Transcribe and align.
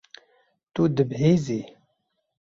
Tu 0.73 0.83
dibihîzî. 0.95 1.61